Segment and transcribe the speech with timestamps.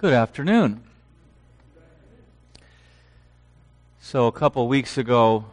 [0.00, 0.84] Good afternoon.
[4.00, 5.46] So, a couple weeks ago,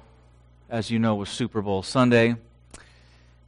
[0.70, 2.36] as you know, was Super Bowl Sunday,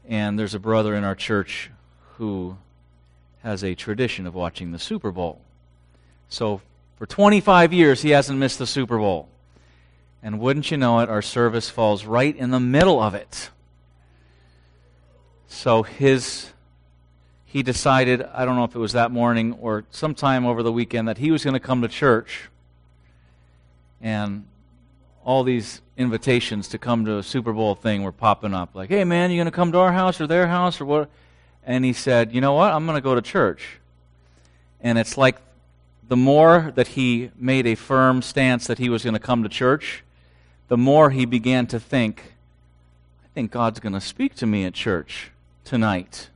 [0.09, 1.69] and there's a brother in our church
[2.15, 2.57] who
[3.43, 5.39] has a tradition of watching the Super Bowl.
[6.29, 6.61] So,
[6.95, 9.29] for 25 years, he hasn't missed the Super Bowl.
[10.23, 13.51] And wouldn't you know it, our service falls right in the middle of it.
[15.47, 16.53] So, his
[17.49, 21.07] he decided, I don't know if it was that morning or sometime over the weekend,
[21.07, 22.49] that he was going to come to church.
[24.01, 24.45] And
[25.23, 28.75] all these invitations to come to a Super Bowl thing were popping up.
[28.75, 31.09] Like, hey, man, you going to come to our house or their house or what?
[31.65, 32.73] And he said, you know what?
[32.73, 33.79] I'm going to go to church.
[34.81, 35.37] And it's like
[36.09, 39.49] the more that he made a firm stance that he was going to come to
[39.49, 40.03] church,
[40.67, 42.33] the more he began to think,
[43.23, 45.31] I think God's going to speak to me at church
[45.63, 46.29] tonight.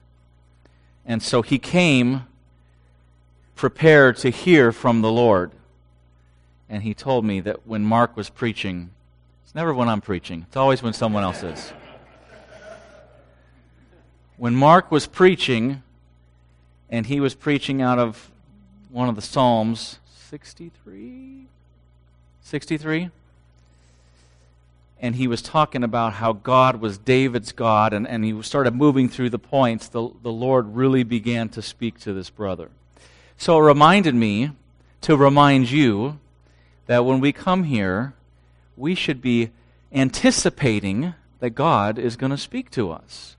[1.05, 2.23] And so he came
[3.55, 5.51] prepared to hear from the Lord.
[6.69, 8.91] And he told me that when Mark was preaching,
[9.43, 11.73] it's never when I'm preaching, it's always when someone else is.
[14.37, 15.83] When Mark was preaching,
[16.89, 18.31] and he was preaching out of
[18.89, 21.45] one of the Psalms, 63?
[22.41, 23.09] 63?
[25.01, 29.09] And he was talking about how God was David's God, and, and he started moving
[29.09, 32.69] through the points, the, the Lord really began to speak to this brother.
[33.35, 34.51] So it reminded me
[35.01, 36.19] to remind you
[36.85, 38.13] that when we come here,
[38.77, 39.49] we should be
[39.91, 43.35] anticipating that God is going to speak to us,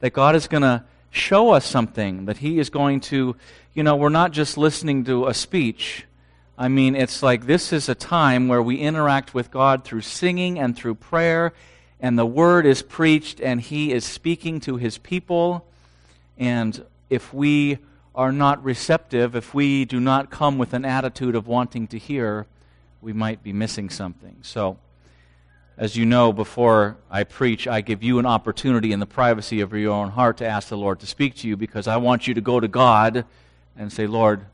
[0.00, 3.36] that God is going to show us something, that He is going to,
[3.74, 6.06] you know, we're not just listening to a speech
[6.60, 10.58] I mean, it's like this is a time where we interact with God through singing
[10.58, 11.52] and through prayer,
[12.00, 15.64] and the word is preached, and He is speaking to His people.
[16.36, 17.78] And if we
[18.12, 22.46] are not receptive, if we do not come with an attitude of wanting to hear,
[23.00, 24.38] we might be missing something.
[24.42, 24.78] So,
[25.76, 29.72] as you know, before I preach, I give you an opportunity in the privacy of
[29.74, 32.34] your own heart to ask the Lord to speak to you because I want you
[32.34, 33.24] to go to God
[33.76, 34.46] and say, Lord,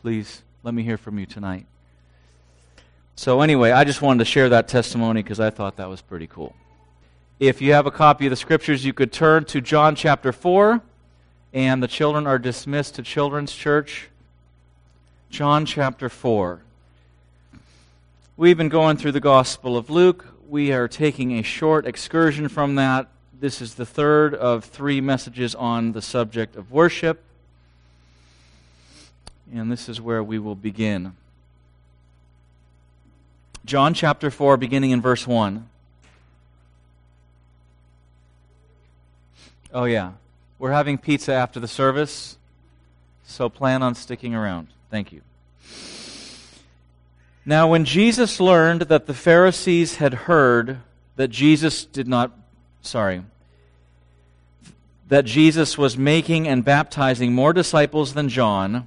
[0.00, 1.66] please let me hear from you tonight.
[3.16, 6.26] So, anyway, I just wanted to share that testimony because I thought that was pretty
[6.26, 6.54] cool.
[7.38, 10.82] If you have a copy of the scriptures, you could turn to John chapter 4,
[11.54, 14.08] and the children are dismissed to Children's Church.
[15.30, 16.60] John chapter 4.
[18.36, 20.26] We've been going through the Gospel of Luke.
[20.48, 23.08] We are taking a short excursion from that.
[23.38, 27.22] This is the third of three messages on the subject of worship
[29.52, 31.16] and this is where we will begin.
[33.64, 35.68] John chapter 4, beginning in verse 1.
[39.72, 40.12] Oh, yeah.
[40.58, 42.36] We're having pizza after the service,
[43.24, 44.68] so plan on sticking around.
[44.90, 45.22] Thank you.
[47.46, 50.78] Now, when Jesus learned that the Pharisees had heard
[51.16, 52.32] that Jesus did not,
[52.82, 53.22] sorry,
[55.08, 58.86] that Jesus was making and baptizing more disciples than John,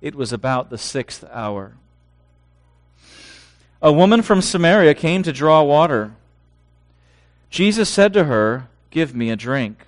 [0.00, 1.72] It was about the sixth hour.
[3.82, 6.12] A woman from Samaria came to draw water.
[7.48, 9.86] Jesus said to her, Give me a drink.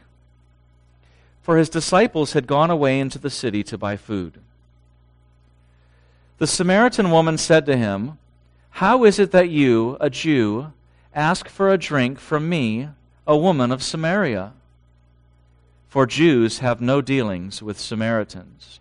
[1.43, 4.39] For his disciples had gone away into the city to buy food.
[6.39, 8.19] The Samaritan woman said to him,
[8.71, 10.73] How is it that you, a Jew,
[11.15, 12.89] ask for a drink from me,
[13.27, 14.53] a woman of Samaria?
[15.89, 18.81] For Jews have no dealings with Samaritans.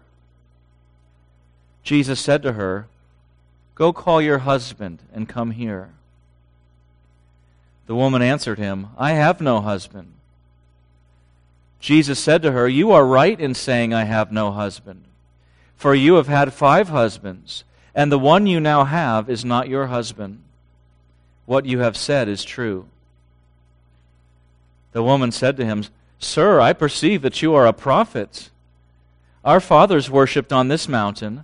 [1.83, 2.87] Jesus said to her,
[3.75, 5.89] Go call your husband and come here.
[7.87, 10.13] The woman answered him, I have no husband.
[11.79, 15.03] Jesus said to her, You are right in saying, I have no husband.
[15.75, 17.63] For you have had five husbands,
[17.95, 20.43] and the one you now have is not your husband.
[21.47, 22.85] What you have said is true.
[24.91, 25.85] The woman said to him,
[26.19, 28.51] Sir, I perceive that you are a prophet.
[29.43, 31.43] Our fathers worshipped on this mountain,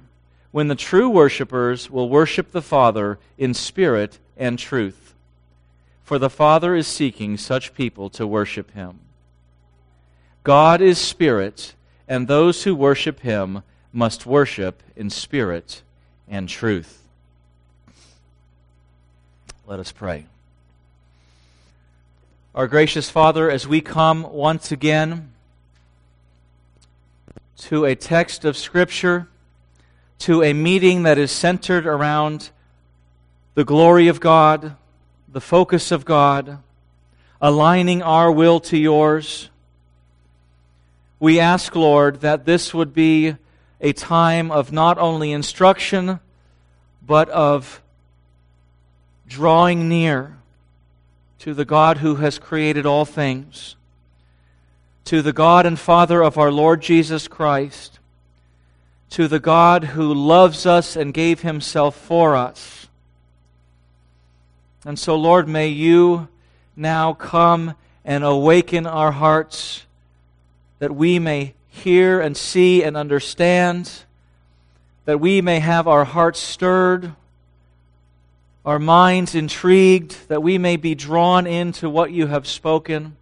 [0.51, 5.13] when the true worshippers will worship the Father in spirit and truth.
[6.03, 8.99] For the Father is seeking such people to worship him.
[10.43, 11.73] God is spirit
[12.07, 13.63] and those who worship him
[13.93, 15.81] must worship in spirit
[16.27, 17.01] and truth.
[19.65, 20.25] Let us pray.
[22.53, 25.31] Our gracious Father, as we come once again
[27.59, 29.29] to a text of Scripture,
[30.21, 32.51] to a meeting that is centered around
[33.55, 34.75] the glory of God,
[35.27, 36.59] the focus of God,
[37.41, 39.49] aligning our will to yours,
[41.19, 43.35] we ask, Lord, that this would be
[43.79, 46.19] a time of not only instruction,
[47.01, 47.81] but of
[49.27, 50.37] drawing near
[51.39, 53.75] to the God who has created all things,
[55.05, 57.97] to the God and Father of our Lord Jesus Christ,
[59.11, 62.87] to the God who loves us and gave himself for us.
[64.85, 66.29] And so, Lord, may you
[66.75, 67.75] now come
[68.05, 69.85] and awaken our hearts
[70.79, 73.91] that we may hear and see and understand,
[75.05, 77.13] that we may have our hearts stirred,
[78.65, 83.17] our minds intrigued, that we may be drawn into what you have spoken,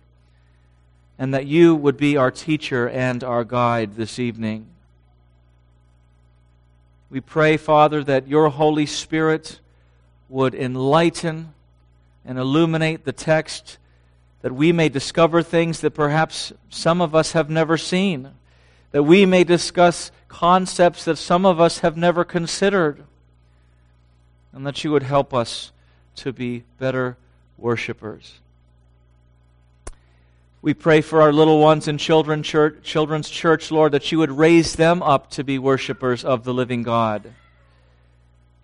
[1.17, 4.67] and that you would be our teacher and our guide this evening.
[7.09, 9.59] We pray, Father, that your Holy Spirit
[10.29, 11.53] would enlighten
[12.23, 13.77] and illuminate the text
[14.41, 18.29] that we may discover things that perhaps some of us have never seen,
[18.91, 23.03] that we may discuss concepts that some of us have never considered,
[24.53, 25.71] and that you would help us
[26.15, 27.17] to be better
[27.57, 28.39] worshipers.
[30.61, 34.31] We pray for our little ones in children church, children's church, Lord, that you would
[34.31, 37.33] raise them up to be worshipers of the living God.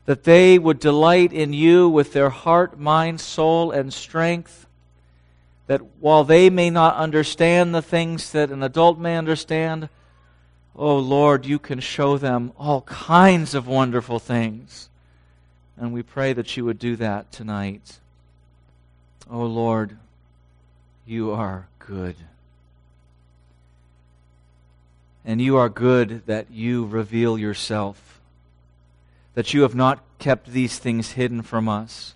[0.06, 4.66] That they would delight in you with their heart, mind, soul, and strength
[5.68, 9.90] that while they may not understand the things that an adult may understand,
[10.76, 14.90] oh Lord, you can show them all kinds of wonderful things.
[15.78, 18.00] And we pray that you would do that tonight.
[19.30, 19.98] Oh Lord,
[21.06, 22.16] you are good.
[25.24, 28.20] And you are good that you reveal yourself,
[29.34, 32.16] that you have not kept these things hidden from us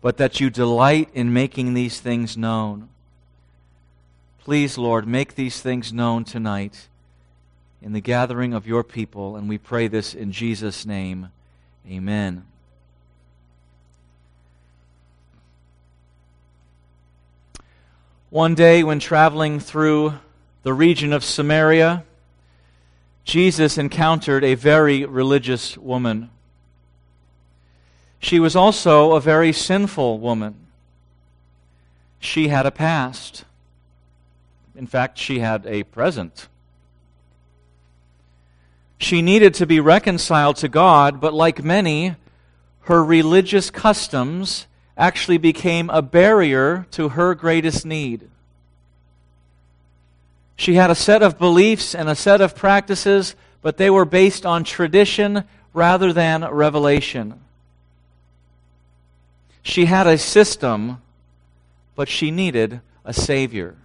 [0.00, 2.88] but that you delight in making these things known.
[4.42, 6.88] Please, Lord, make these things known tonight
[7.82, 11.30] in the gathering of your people, and we pray this in Jesus' name.
[11.88, 12.44] Amen.
[18.30, 20.14] One day, when traveling through
[20.62, 22.04] the region of Samaria,
[23.24, 26.30] Jesus encountered a very religious woman.
[28.20, 30.54] She was also a very sinful woman.
[32.20, 33.44] She had a past.
[34.76, 36.46] In fact, she had a present.
[38.98, 42.14] She needed to be reconciled to God, but like many,
[42.82, 44.68] her religious customs
[45.00, 48.28] actually became a barrier to her greatest need.
[50.56, 54.44] She had a set of beliefs and a set of practices, but they were based
[54.44, 57.40] on tradition rather than revelation.
[59.62, 61.00] She had a system,
[61.96, 63.76] but she needed a Savior.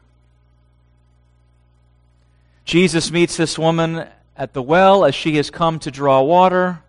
[2.65, 4.05] Jesus meets this woman
[4.35, 6.81] at the well as she has come to draw water.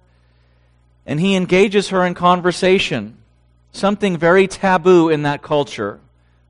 [1.06, 3.18] And he engages her in conversation,
[3.76, 6.00] something very taboo in that culture,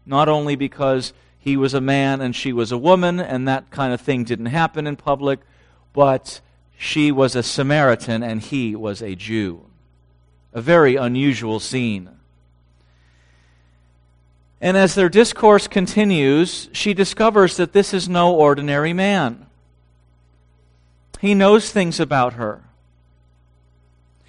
[0.04, 3.92] not only because he was a man and she was a woman, and that kind
[3.92, 5.40] of thing didn't happen in public,
[5.92, 6.40] but
[6.76, 9.62] she was a Samaritan and he was a Jew.
[10.52, 12.10] A very unusual scene.
[14.60, 19.46] And as their discourse continues, she discovers that this is no ordinary man.
[21.20, 22.62] He knows things about her.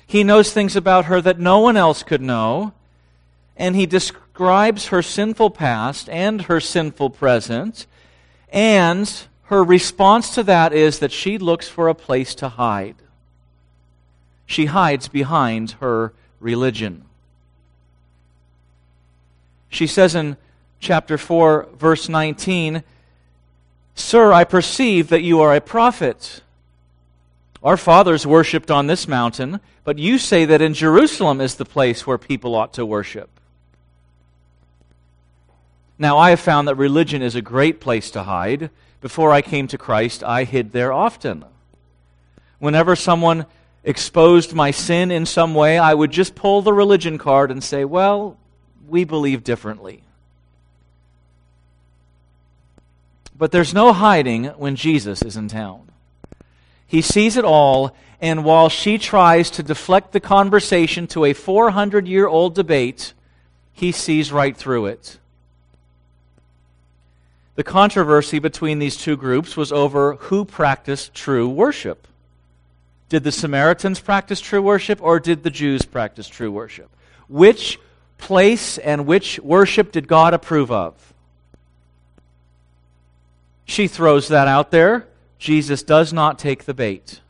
[0.06, 2.74] He knows things about her that no one else could know.
[3.58, 7.86] And he describes her sinful past and her sinful present.
[8.50, 9.12] And
[9.44, 12.96] her response to that is that she looks for a place to hide.
[14.46, 17.04] She hides behind her religion.
[19.70, 20.38] She says in
[20.80, 22.84] chapter 4, verse 19,
[23.96, 26.42] Sir, I perceive that you are a prophet.
[27.64, 32.06] Our fathers worshipped on this mountain, but you say that in Jerusalem is the place
[32.06, 33.37] where people ought to worship.
[36.00, 38.70] Now, I have found that religion is a great place to hide.
[39.02, 41.44] Before I came to Christ, I hid there often.
[42.60, 43.46] Whenever someone
[43.84, 47.86] exposed my sin in some way, I would just pull the religion card and say,
[47.86, 48.38] Well,
[48.88, 50.04] we believe differently.
[53.38, 55.90] But there's no hiding when Jesus is in town.
[56.88, 62.08] He sees it all, and while she tries to deflect the conversation to a 400
[62.08, 63.14] year old debate,
[63.74, 65.20] he sees right through it.
[67.58, 72.08] The controversy between these two groups was over who practiced true worship.
[73.10, 76.88] Did the Samaritans practice true worship, or did the Jews practice true worship?
[77.28, 77.80] Which
[78.20, 80.94] place and which worship did God approve of?
[83.66, 85.08] She throws that out there.
[85.40, 87.22] Jesus does not take the bait.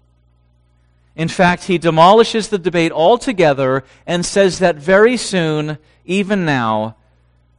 [1.15, 6.98] In fact, he demolishes the debate altogether and says that very soon, even now,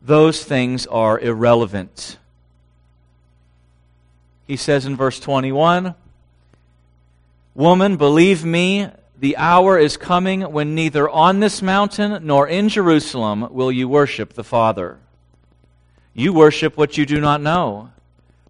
[0.03, 2.19] those things are irrelevant.
[4.49, 5.95] He says in verse 21
[7.55, 8.89] Woman, believe me,
[9.19, 14.33] the hour is coming when neither on this mountain nor in Jerusalem will you worship
[14.33, 14.99] the Father.
[16.15, 17.91] You worship what you do not know.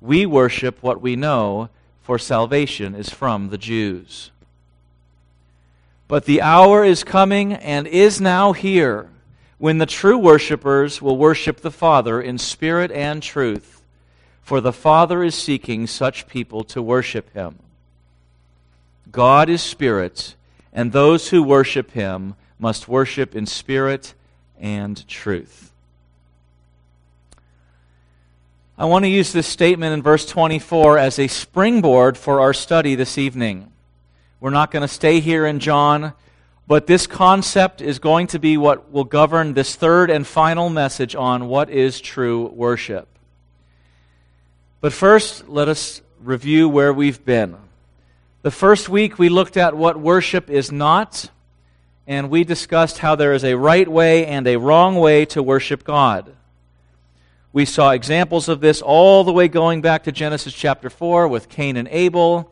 [0.01, 1.69] We worship what we know,
[2.03, 4.31] for salvation is from the Jews.
[6.07, 9.11] But the hour is coming and is now here
[9.59, 13.78] when the true worshippers will worship the Father in spirit and truth,
[14.49, 17.59] for the Father is seeking such people to worship him.
[19.13, 20.37] God is spirit
[20.73, 24.15] and those who worship him must worship in spirit
[24.59, 25.71] and truth.
[28.79, 32.95] I want to use this statement in verse 24 as a springboard for our study
[32.95, 33.71] this evening.
[34.41, 36.15] We're not going to stay here in John,
[36.67, 41.15] but this concept is going to be what will govern this third and final message
[41.15, 43.09] on what is true worship.
[44.81, 47.57] But first, let us review where we've been.
[48.43, 51.31] The first week we looked at what worship is not,
[52.07, 55.83] and we discussed how there is a right way and a wrong way to worship
[55.83, 56.33] God.
[57.53, 61.49] We saw examples of this all the way going back to Genesis chapter 4 with
[61.49, 62.49] Cain and Abel.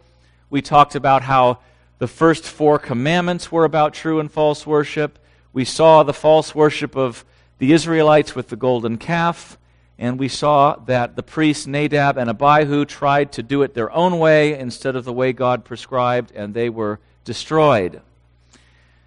[0.51, 1.61] We talked about how
[1.99, 5.21] the first four commandments were about true and false worship.
[5.53, 7.25] We saw the false worship of
[7.59, 9.59] the Israelites with the golden calf.
[9.99, 14.19] And we saw that the priests Nadab and Abihu tried to do it their own
[14.19, 18.03] way instead of the way God prescribed, and they were destroyed.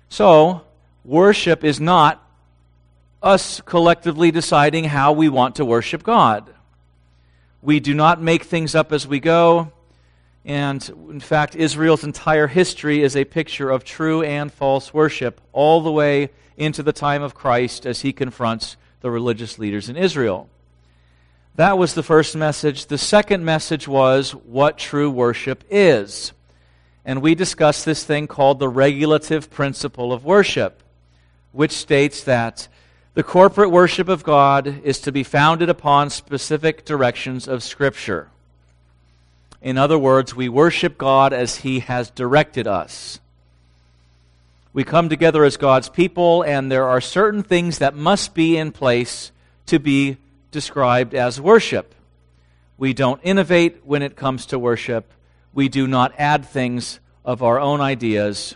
[0.10, 0.62] So,
[1.06, 2.26] worship is not
[3.22, 6.52] us collectively deciding how we want to worship God.
[7.62, 9.72] We do not make things up as we go.
[10.46, 15.82] And in fact, Israel's entire history is a picture of true and false worship, all
[15.82, 20.50] the way into the time of Christ as he confronts the religious leaders in Israel.
[21.60, 22.86] That was the first message.
[22.86, 26.32] The second message was what true worship is.
[27.04, 30.82] And we discussed this thing called the regulative principle of worship,
[31.52, 32.70] which states that
[33.14, 38.30] the corporate worship of God is to be founded upon specific directions of Scripture.
[39.62, 43.20] In other words, we worship God as He has directed us.
[44.72, 48.72] We come together as God's people, and there are certain things that must be in
[48.72, 49.34] place
[49.66, 50.20] to be
[50.52, 51.94] described as worship.
[52.78, 55.12] We don't innovate when it comes to worship.
[55.54, 58.56] We do not add things of our own ideas.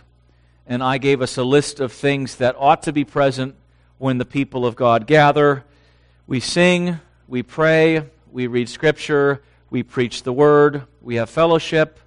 [0.66, 3.54] And I gave us a list of things that ought to be present
[3.98, 5.64] when the people of God gather.
[6.26, 12.00] We sing, we pray, we read Scripture, we preach the Word, we have fellowship,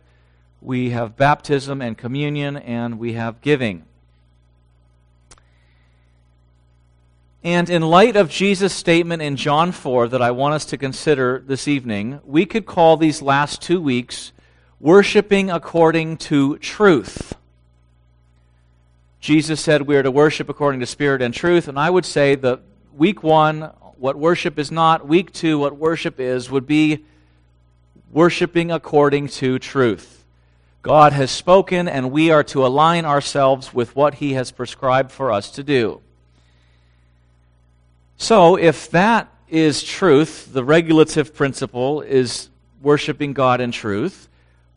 [0.62, 3.87] we have baptism and communion, and we have giving.
[7.44, 11.44] And in light of Jesus' statement in John 4 that I want us to consider
[11.46, 14.32] this evening, we could call these last two weeks
[14.79, 17.36] worshiping according to truth.
[19.20, 22.36] Jesus said we are to worship according to spirit and truth, and I would say
[22.36, 22.62] that
[22.94, 23.62] week one,
[23.98, 27.06] what worship is not, week two, what worship is, would be
[28.12, 30.25] worshiping according to truth.
[30.82, 35.32] God has spoken, and we are to align ourselves with what He has prescribed for
[35.32, 36.01] us to do.
[38.18, 42.50] So, if that is truth, the regulative principle is
[42.82, 44.28] worshiping God in truth,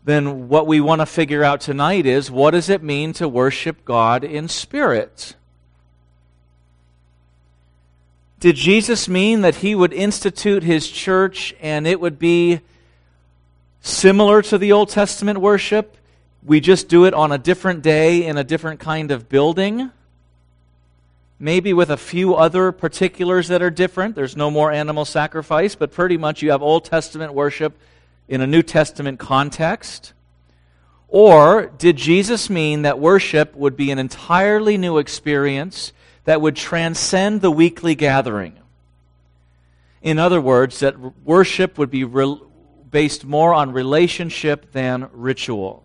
[0.04, 3.84] then what we want to figure out tonight is what does it mean to worship
[3.84, 5.36] God in spirit?
[8.40, 12.60] Did Jesus mean that he would institute his church and it would be
[13.82, 15.96] similar to the Old Testament worship?
[16.42, 19.90] We just do it on a different day in a different kind of building?
[21.42, 24.14] Maybe with a few other particulars that are different.
[24.14, 27.78] There's no more animal sacrifice, but pretty much you have Old Testament worship
[28.28, 30.12] in a New Testament context?
[31.08, 35.92] Or did Jesus mean that worship would be an entirely new experience
[36.24, 38.56] that would transcend the weekly gathering?
[40.02, 42.38] In other words, that worship would be re-
[42.90, 45.82] based more on relationship than ritual.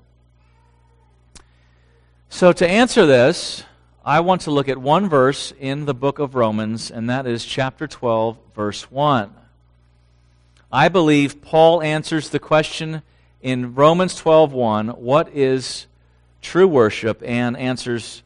[2.30, 3.64] So, to answer this,
[4.08, 7.44] I want to look at one verse in the book of Romans, and that is
[7.44, 9.34] chapter 12, verse 1.
[10.72, 13.02] I believe Paul answers the question
[13.42, 15.88] in Romans 12:1, what is
[16.44, 18.22] true worship and answers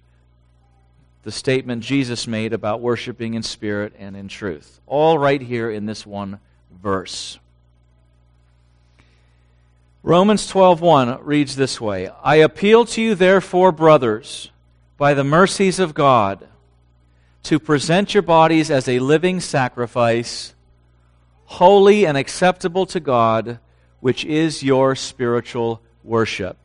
[1.24, 4.82] the statement Jesus made about worshiping in spirit and in truth.
[4.86, 7.40] All right here in this one verse.
[10.04, 14.52] Romans 12:1 reads this way, I appeal to you therefore brothers
[15.00, 16.46] by the mercies of God
[17.42, 20.54] to present your bodies as a living sacrifice
[21.46, 23.60] holy and acceptable to God,
[24.02, 26.58] which is your spiritual worship.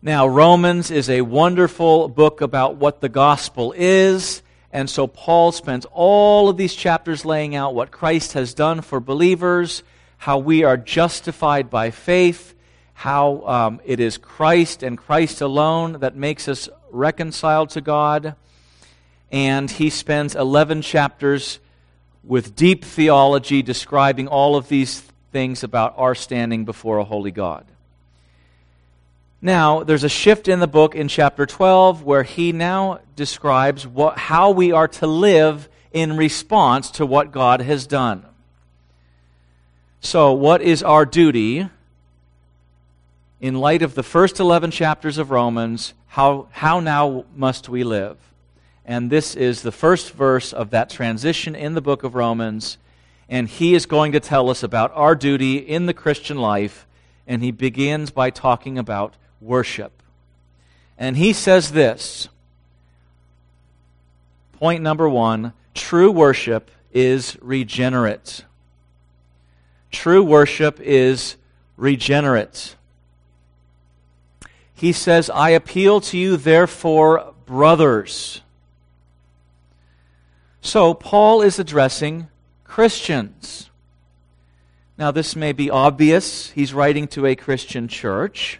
[0.00, 4.42] Now, Romans is a wonderful book about what the gospel is.
[4.72, 9.00] And so Paul spends all of these chapters laying out what Christ has done for
[9.00, 9.82] believers,
[10.16, 12.54] how we are justified by faith,
[13.00, 18.34] how um, it is Christ and Christ alone that makes us reconciled to God.
[19.32, 21.60] And he spends 11 chapters
[22.22, 25.00] with deep theology describing all of these
[25.32, 27.64] things about our standing before a holy God.
[29.40, 34.18] Now, there's a shift in the book in chapter 12 where he now describes what,
[34.18, 38.26] how we are to live in response to what God has done.
[40.02, 41.70] So, what is our duty
[43.40, 45.94] in light of the first 11 chapters of Romans?
[46.08, 48.18] How, how now must we live?
[48.84, 52.78] And this is the first verse of that transition in the book of Romans.
[53.28, 56.86] And he is going to tell us about our duty in the Christian life.
[57.26, 59.92] And he begins by talking about worship.
[60.98, 62.28] And he says this
[64.52, 68.44] Point number one true worship is regenerate.
[69.90, 71.36] True worship is
[71.76, 72.74] regenerate.
[74.80, 78.40] He says, I appeal to you, therefore, brothers.
[80.62, 82.28] So, Paul is addressing
[82.64, 83.68] Christians.
[84.96, 86.48] Now, this may be obvious.
[86.52, 88.58] He's writing to a Christian church.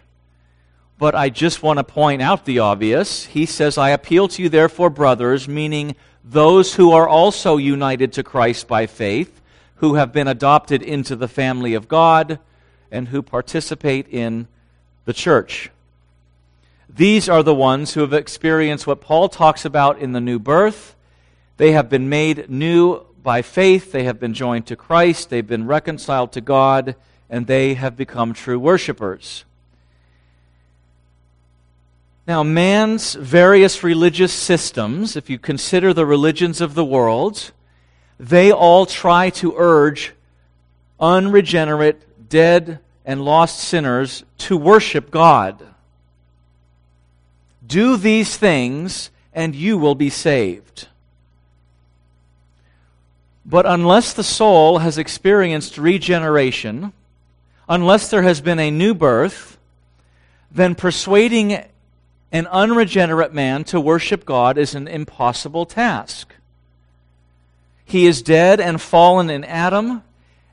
[0.99, 3.25] But I just want to point out the obvious.
[3.25, 8.23] He says, I appeal to you, therefore, brothers, meaning those who are also united to
[8.23, 9.41] Christ by faith,
[9.77, 12.37] who have been adopted into the family of God,
[12.91, 14.47] and who participate in
[15.05, 15.71] the church.
[16.93, 20.95] These are the ones who have experienced what Paul talks about in the new birth
[21.61, 23.91] they have been made new by faith.
[23.91, 25.29] They have been joined to Christ.
[25.29, 26.95] They've been reconciled to God,
[27.29, 29.45] and they have become true worshipers.
[32.25, 37.51] Now, man's various religious systems, if you consider the religions of the world,
[38.19, 40.13] they all try to urge
[40.99, 45.63] unregenerate, dead, and lost sinners to worship God.
[47.71, 50.89] Do these things, and you will be saved.
[53.45, 56.91] But unless the soul has experienced regeneration,
[57.69, 59.57] unless there has been a new birth,
[60.51, 61.63] then persuading
[62.33, 66.35] an unregenerate man to worship God is an impossible task.
[67.85, 70.03] He is dead and fallen in Adam,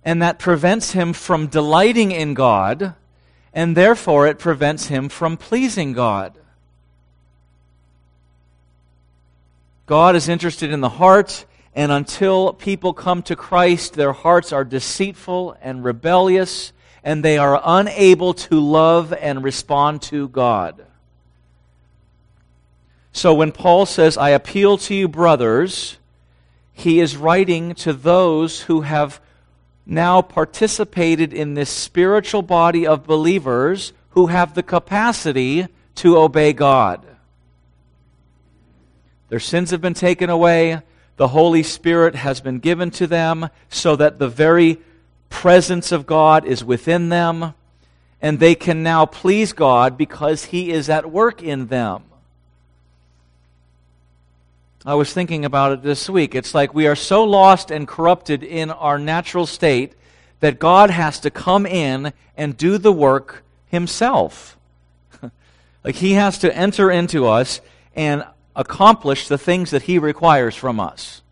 [0.04, 2.94] and that prevents him from delighting in God,
[3.52, 6.38] and therefore it prevents him from pleasing God.
[9.88, 14.62] God is interested in the heart, and until people come to Christ, their hearts are
[14.62, 20.84] deceitful and rebellious, and they are unable to love and respond to God.
[23.12, 25.96] So when Paul says, I appeal to you, brothers,
[26.74, 29.22] he is writing to those who have
[29.86, 37.07] now participated in this spiritual body of believers who have the capacity to obey God.
[39.28, 40.82] Their sins have been taken away.
[41.16, 44.78] The Holy Spirit has been given to them so that the very
[45.30, 47.54] presence of God is within them.
[48.20, 52.04] And they can now please God because He is at work in them.
[54.86, 56.34] I was thinking about it this week.
[56.34, 59.92] It's like we are so lost and corrupted in our natural state
[60.40, 64.56] that God has to come in and do the work himself.
[65.84, 67.60] like he has to enter into us
[67.94, 68.24] and
[68.58, 71.22] accomplish the things that he requires from us.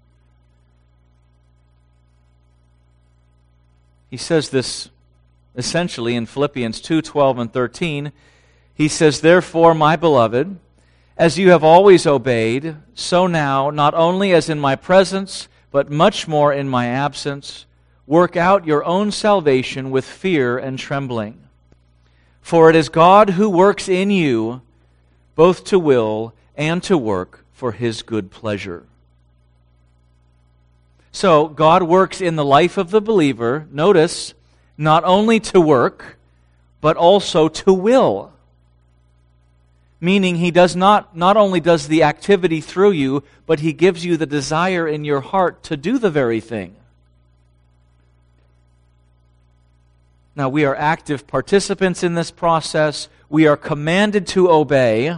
[4.08, 4.88] He says this
[5.56, 8.12] essentially in Philippians 2 12 and 13.
[8.74, 10.58] He says, Therefore, my beloved,
[11.18, 16.28] as you have always obeyed, so now, not only as in my presence, but much
[16.28, 17.66] more in my absence,
[18.06, 21.40] work out your own salvation with fear and trembling.
[22.40, 24.60] For it is God who works in you
[25.34, 28.84] both to will and to work for his good pleasure.
[31.12, 34.34] So, God works in the life of the believer, notice,
[34.76, 36.18] not only to work,
[36.80, 38.32] but also to will.
[39.98, 44.16] Meaning he does not not only does the activity through you but he gives you
[44.16, 46.76] the desire in your heart to do the very thing.
[50.34, 53.08] Now we are active participants in this process.
[53.30, 55.16] We are commanded to obey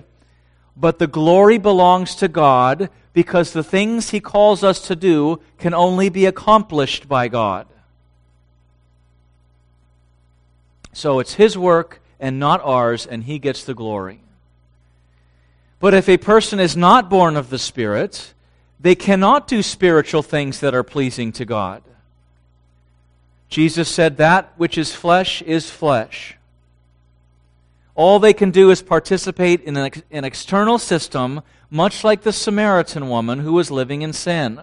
[0.78, 5.74] but the glory belongs to God because the things he calls us to do can
[5.74, 7.66] only be accomplished by God
[10.92, 14.20] so it's his work and not ours and he gets the glory
[15.80, 18.34] but if a person is not born of the Spirit,
[18.80, 21.82] they cannot do spiritual things that are pleasing to God.
[23.48, 26.36] Jesus said, That which is flesh is flesh.
[27.98, 33.08] All they can do is participate in an, an external system, much like the Samaritan
[33.08, 34.60] woman who was living in sin.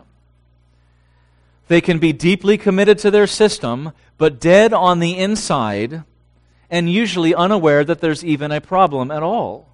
[1.67, 6.05] They can be deeply committed to their system, but dead on the inside,
[6.69, 9.67] and usually unaware that there's even a problem at all.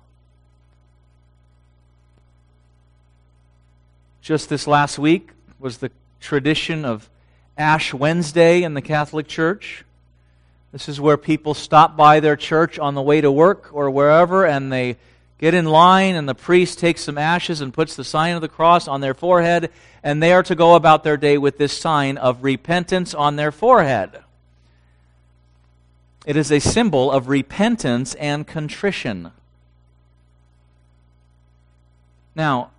[4.24, 7.12] Just this last week was the tradition of
[7.60, 9.86] Ash Wednesday in the Catholic Church.
[10.72, 14.46] This is where people stop by their church on the way to work or wherever
[14.46, 14.98] and they
[15.38, 18.48] get in line and the priest takes some ashes and puts the sign of the
[18.48, 19.70] cross on their forehead
[20.02, 23.52] and they are to go about their day with this sign of repentance on their
[23.52, 24.24] forehead.
[26.26, 29.32] It is a symbol of repentance and contrition.
[32.36, 32.72] Now,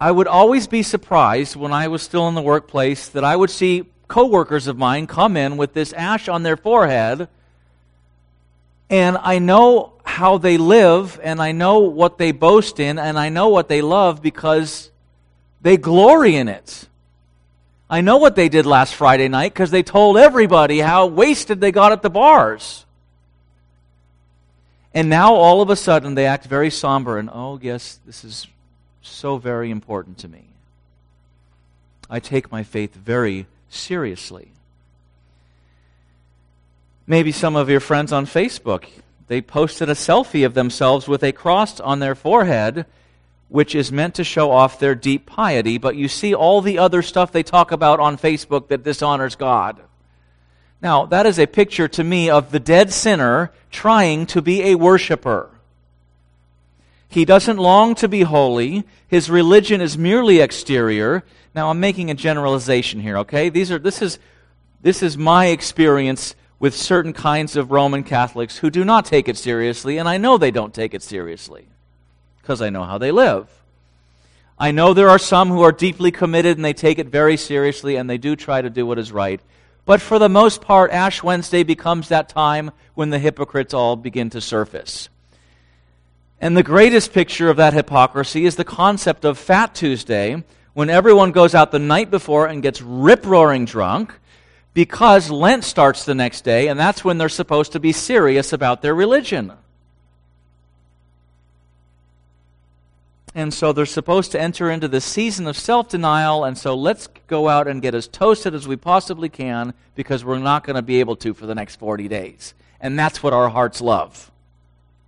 [0.00, 3.48] I would always be surprised when I was still in the workplace that I would
[3.48, 7.28] see coworkers of mine come in with this ash on their forehead
[8.90, 13.28] and I know how they live and I know what they boast in and I
[13.28, 14.90] know what they love because
[15.62, 16.86] they glory in it.
[17.88, 21.72] I know what they did last Friday night because they told everybody how wasted they
[21.72, 22.84] got at the bars.
[24.92, 28.46] And now all of a sudden they act very somber and, oh, yes, this is
[29.02, 30.44] so very important to me.
[32.08, 34.52] I take my faith very seriously.
[37.06, 38.86] Maybe some of your friends on Facebook,
[39.26, 42.86] they posted a selfie of themselves with a cross on their forehead,
[43.48, 47.02] which is meant to show off their deep piety, but you see all the other
[47.02, 49.80] stuff they talk about on Facebook that dishonors God.
[50.80, 54.74] Now, that is a picture to me of the dead sinner trying to be a
[54.74, 55.50] worshiper.
[57.08, 58.84] He doesn't long to be holy.
[59.06, 61.22] His religion is merely exterior.
[61.54, 63.48] Now, I'm making a generalization here, okay?
[63.48, 64.18] These are, this, is,
[64.82, 69.36] this is my experience with certain kinds of Roman Catholics who do not take it
[69.36, 71.66] seriously, and I know they don't take it seriously
[72.40, 73.48] because I know how they live.
[74.58, 77.96] I know there are some who are deeply committed and they take it very seriously
[77.96, 79.40] and they do try to do what is right.
[79.84, 84.30] But for the most part, Ash Wednesday becomes that time when the hypocrites all begin
[84.30, 85.08] to surface.
[86.40, 90.42] And the greatest picture of that hypocrisy is the concept of Fat Tuesday,
[90.74, 94.14] when everyone goes out the night before and gets rip roaring drunk
[94.74, 98.82] because Lent starts the next day, and that's when they're supposed to be serious about
[98.82, 99.52] their religion.
[103.36, 107.08] And so they're supposed to enter into the season of self denial, and so let's
[107.26, 110.82] go out and get as toasted as we possibly can because we're not going to
[110.82, 112.54] be able to for the next 40 days.
[112.80, 114.30] And that's what our hearts love.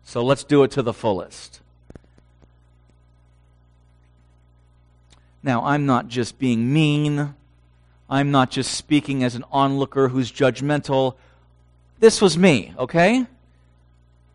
[0.05, 1.61] So let's do it to the fullest.
[5.42, 7.35] Now, I'm not just being mean.
[8.09, 11.14] I'm not just speaking as an onlooker who's judgmental.
[11.99, 13.27] This was me, okay?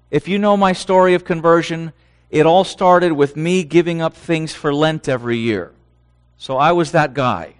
[0.09, 1.93] If you know my story of conversion,
[2.29, 5.71] it all started with me giving up things for Lent every year.
[6.37, 7.55] So I was that guy.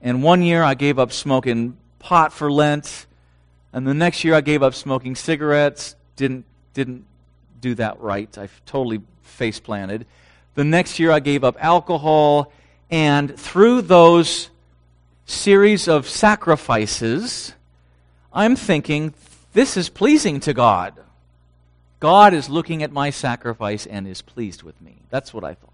[0.00, 3.06] And one year I gave up smoking pot for Lent,
[3.72, 5.96] and the next year I gave up smoking cigarettes.
[6.16, 7.04] Didn't didn't
[7.60, 8.36] do that right.
[8.38, 10.06] I totally face planted.
[10.58, 12.50] The next year I gave up alcohol,
[12.90, 14.50] and through those
[15.24, 17.52] series of sacrifices,
[18.32, 19.14] I'm thinking
[19.52, 20.94] this is pleasing to God.
[22.00, 24.96] God is looking at my sacrifice and is pleased with me.
[25.10, 25.70] That's what I thought.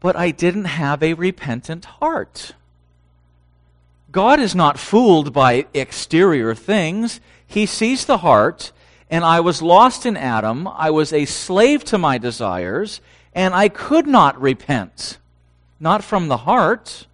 [0.00, 2.52] But I didn't have a repentant heart.
[4.10, 7.20] God is not fooled by exterior things.
[7.46, 8.72] He sees the heart,
[9.10, 10.68] and I was lost in Adam.
[10.68, 13.00] I was a slave to my desires,
[13.34, 15.18] and I could not repent.
[15.80, 17.06] Not from the heart.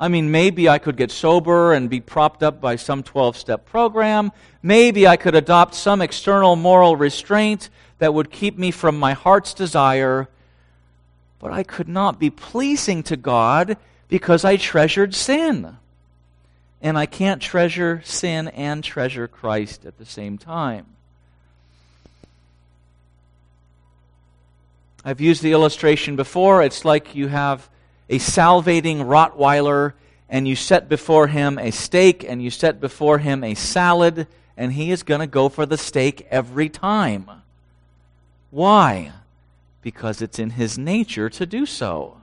[0.00, 3.66] I mean, maybe I could get sober and be propped up by some 12 step
[3.66, 4.32] program.
[4.62, 9.54] Maybe I could adopt some external moral restraint that would keep me from my heart's
[9.54, 10.28] desire.
[11.38, 13.76] But I could not be pleasing to God
[14.08, 15.76] because I treasured sin.
[16.80, 20.86] And I can't treasure sin and treasure Christ at the same time.
[25.04, 26.62] I've used the illustration before.
[26.62, 27.68] It's like you have
[28.08, 29.94] a salivating Rottweiler
[30.28, 34.72] and you set before him a steak and you set before him a salad, and
[34.72, 37.30] he is going to go for the steak every time.
[38.50, 39.12] Why?
[39.80, 42.17] Because it's in his nature to do so.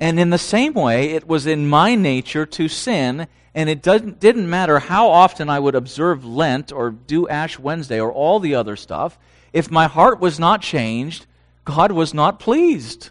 [0.00, 4.20] And in the same way, it was in my nature to sin, and it doesn't,
[4.20, 8.54] didn't matter how often I would observe Lent or do Ash Wednesday or all the
[8.54, 9.18] other stuff.
[9.52, 11.26] If my heart was not changed,
[11.64, 13.10] God was not pleased.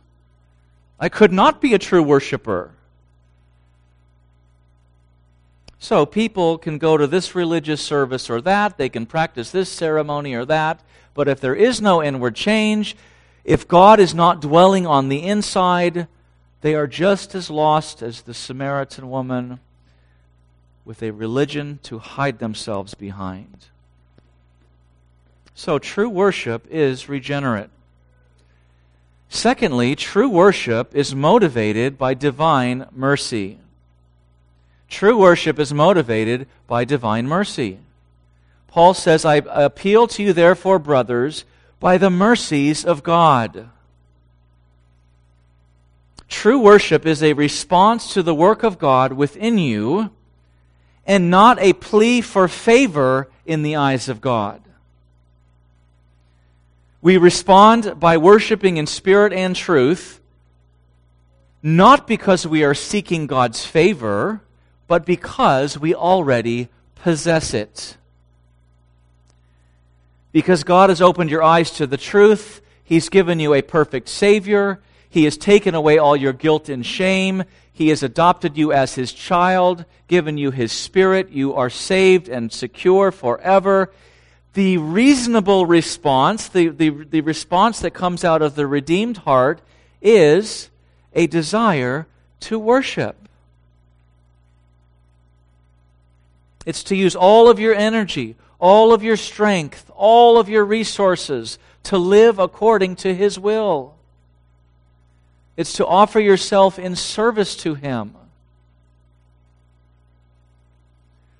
[0.99, 2.71] I could not be a true worshiper.
[5.79, 10.33] So people can go to this religious service or that, they can practice this ceremony
[10.33, 10.81] or that,
[11.13, 12.95] but if there is no inward change,
[13.43, 16.07] if God is not dwelling on the inside,
[16.61, 19.59] they are just as lost as the Samaritan woman
[20.85, 23.65] with a religion to hide themselves behind.
[25.53, 27.69] So true worship is regenerate.
[29.29, 33.59] Secondly, true worship is motivated by divine mercy.
[34.89, 37.79] True worship is motivated by divine mercy.
[38.67, 41.43] Paul says, I appeal to you, therefore, brothers,
[41.79, 43.69] by the mercies of God.
[46.27, 50.11] True worship is a response to the work of God within you
[51.05, 54.61] and not a plea for favor in the eyes of God.
[57.01, 60.19] We respond by worshiping in spirit and truth,
[61.63, 64.41] not because we are seeking God's favor,
[64.87, 67.95] but because we already possess it.
[70.33, 74.81] Because God has opened your eyes to the truth, He's given you a perfect Savior,
[75.09, 79.13] He has taken away all your guilt and shame, He has adopted you as His
[79.13, 83.91] child, given you His Spirit, you are saved and secure forever
[84.57, 89.61] the reasonable response, the, the, the response that comes out of the redeemed heart,
[90.01, 90.71] is
[91.13, 92.07] a desire
[92.39, 93.15] to worship.
[96.65, 101.59] It's to use all of your energy, all of your strength, all of your resources
[101.83, 103.93] to live according to His will.
[105.57, 108.13] It's to offer yourself in service to Him.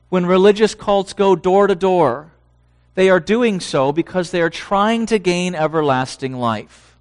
[0.10, 2.32] When religious cults go door to door,
[2.95, 6.97] they are doing so because they are trying to gain everlasting life.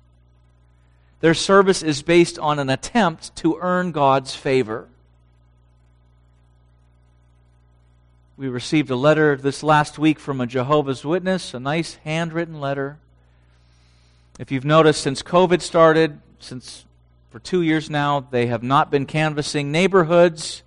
[1.21, 4.89] Their service is based on an attempt to earn God's favor.
[8.37, 12.99] We received a letter this last week from a Jehovah's Witness, a nice handwritten letter.
[14.39, 16.86] If you've noticed, since COVID started, since
[17.31, 20.63] for two years now, they have not been canvassing neighborhoods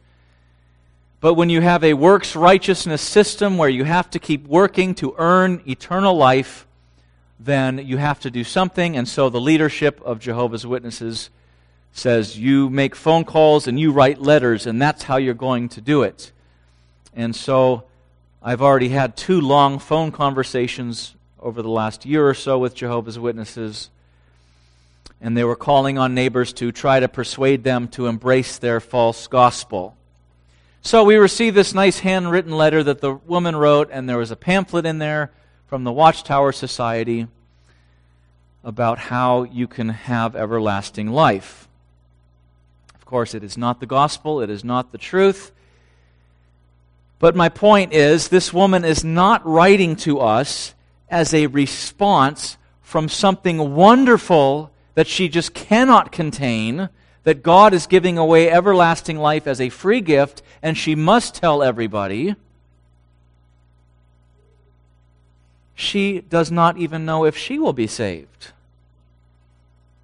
[1.22, 5.16] but when you have a works righteousness system where you have to keep working to
[5.18, 6.66] earn eternal life,
[7.40, 8.96] then you have to do something.
[8.96, 11.30] And so the leadership of Jehovah's Witnesses
[11.92, 15.82] says you make phone calls and you write letters, and that's how you're going to
[15.82, 16.32] do it.
[17.14, 17.84] And so
[18.42, 23.20] I've already had two long phone conversations over the last year or so with Jehovah's
[23.20, 23.90] Witnesses.
[25.22, 29.28] And they were calling on neighbors to try to persuade them to embrace their false
[29.28, 29.96] gospel.
[30.82, 34.38] So we received this nice handwritten letter that the woman wrote, and there was a
[34.38, 35.32] pamphlet in there
[35.68, 37.28] from the Watchtower Society
[38.64, 41.68] about how you can have everlasting life.
[42.96, 45.52] Of course, it is not the gospel, it is not the truth.
[47.20, 50.74] But my point is, this woman is not writing to us
[51.10, 56.90] as a response from something wonderful that she just cannot contain,
[57.24, 61.64] that God is giving away everlasting life as a free gift, and she must tell
[61.64, 62.36] everybody.
[65.74, 68.52] She does not even know if she will be saved.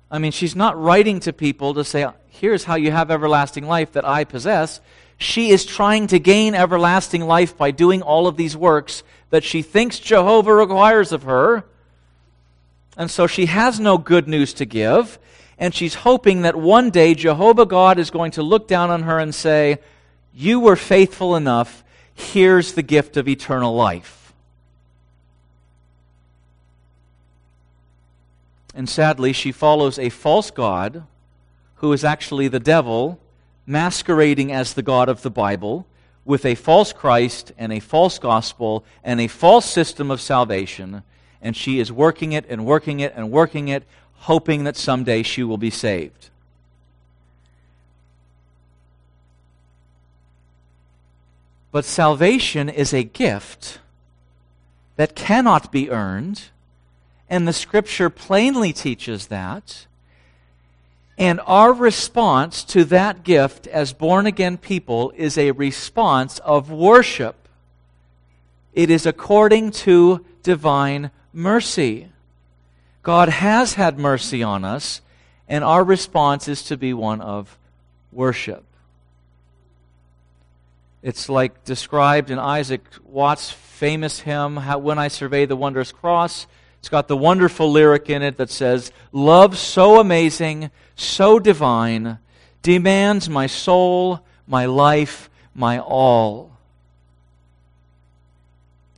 [0.10, 3.92] I mean, she's not writing to people to say, here's how you have everlasting life
[3.92, 4.80] that I possess.
[5.18, 9.62] She is trying to gain everlasting life by doing all of these works that she
[9.62, 11.66] thinks Jehovah requires of her.
[12.98, 15.20] And so she has no good news to give.
[15.58, 19.20] And she's hoping that one day Jehovah God is going to look down on her
[19.20, 19.80] and say,
[20.34, 21.84] You were faithful enough.
[22.14, 24.34] Here's the gift of eternal life.
[28.74, 31.04] And sadly, she follows a false God
[31.76, 33.20] who is actually the devil
[33.66, 35.88] masquerading as the God of the Bible
[36.26, 41.04] with a false Christ and a false gospel and a false system of salvation.
[41.46, 43.84] And she is working it and working it and working it,
[44.22, 46.32] hoping that someday she will be saved.
[51.72, 53.78] But salvation is a gift
[54.96, 56.46] that cannot be earned,
[57.30, 59.86] and the scripture plainly teaches that.
[61.16, 67.48] And our response to that gift as born again people is a response of worship.
[68.74, 72.08] It is according to divine mercy.
[73.04, 75.02] God has had mercy on us,
[75.48, 77.58] and our response is to be one of
[78.12, 78.64] worship.
[81.04, 86.48] It's like described in Isaac Watts' famous hymn, When I Survey the Wondrous Cross.
[86.80, 92.18] It's got the wonderful lyric in it that says, Love so amazing, so divine,
[92.64, 96.55] demands my soul, my life, my all.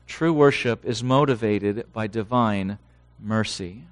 [0.07, 2.77] True worship is motivated by divine
[3.21, 3.83] mercy.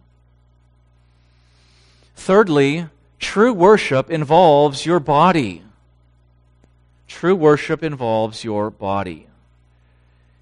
[2.15, 2.87] Thirdly,
[3.19, 5.61] true worship involves your body.
[7.07, 9.27] True worship involves your body.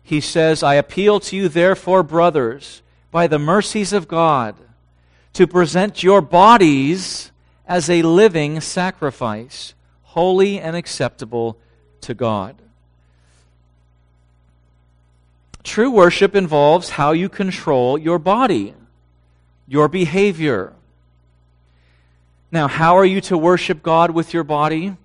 [0.03, 2.81] He says, I appeal to you, therefore, brothers
[3.11, 4.55] by the mercies of God
[5.33, 7.31] to present your bodies
[7.67, 11.57] as a living sacrifice, holy and acceptable
[12.01, 12.55] to God.
[15.63, 18.73] True worship involves how you control your body,
[19.67, 20.73] your behavior.
[22.51, 24.95] Now, how are you to worship God with your body?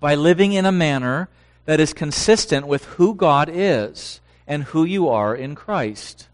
[0.00, 1.28] By living in a manner
[1.64, 6.28] that is consistent with who God is and who you are in Christ.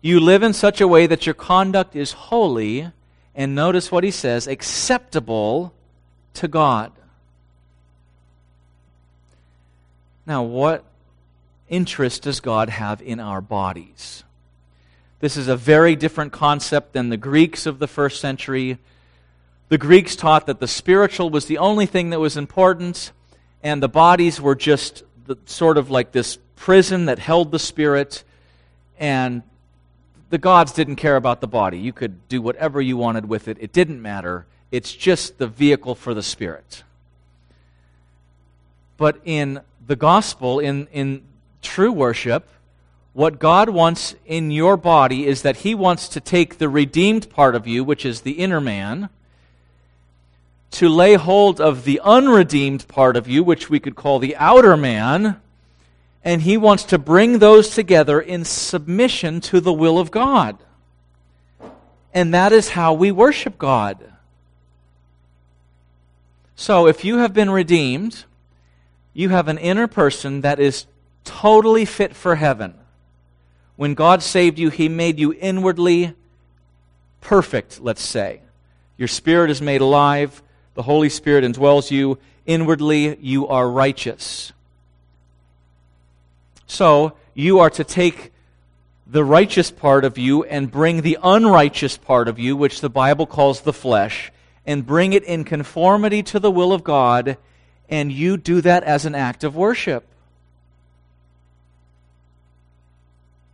[0.00, 2.90] You live in such a way that your conduct is holy,
[3.34, 5.72] and notice what he says acceptable
[6.34, 6.92] to God.
[10.26, 10.84] Now, what
[11.68, 14.24] interest does God have in our bodies?
[15.20, 18.78] This is a very different concept than the Greeks of the first century.
[19.68, 23.12] The Greeks taught that the spiritual was the only thing that was important,
[23.62, 28.24] and the bodies were just the, sort of like this prison that held the spirit,
[28.98, 29.42] and
[30.30, 31.78] the gods didn't care about the body.
[31.78, 34.46] You could do whatever you wanted with it, it didn't matter.
[34.74, 36.82] It's just the vehicle for the Spirit.
[38.96, 41.22] But in the gospel, in, in
[41.64, 42.48] true worship,
[43.12, 47.54] what God wants in your body is that He wants to take the redeemed part
[47.54, 49.08] of you, which is the inner man,
[50.72, 54.76] to lay hold of the unredeemed part of you, which we could call the outer
[54.76, 55.40] man,
[56.24, 60.56] and he wants to bring those together in submission to the will of God.
[62.12, 63.98] And that is how we worship God.
[66.56, 68.24] So, if you have been redeemed,
[69.12, 70.86] you have an inner person that is
[71.24, 72.74] totally fit for heaven.
[73.76, 76.14] When God saved you, He made you inwardly
[77.20, 78.40] perfect, let's say.
[78.96, 80.42] Your spirit is made alive,
[80.74, 82.18] the Holy Spirit indwells you.
[82.46, 84.52] Inwardly, you are righteous.
[86.66, 88.32] So you are to take
[89.06, 93.26] the righteous part of you and bring the unrighteous part of you, which the Bible
[93.26, 94.32] calls the flesh,
[94.66, 97.36] and bring it in conformity to the will of God,
[97.88, 100.06] and you do that as an act of worship.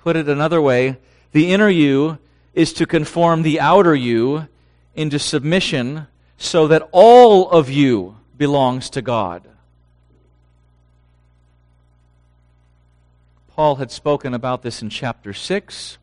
[0.02, 0.96] Put it another way,
[1.32, 2.18] the inner you
[2.54, 4.48] is to conform the outer you
[4.94, 6.06] into submission
[6.38, 9.46] so that all of you belongs to God.
[13.54, 15.98] Paul had spoken about this in chapter 6.